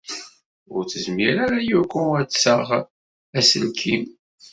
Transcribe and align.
Ur 0.73 0.83
tezmir 0.91 1.35
ara 1.45 1.59
Yoko 1.69 2.01
ad 2.21 2.29
taɣ 2.31 2.67
aselkim. 3.37 4.03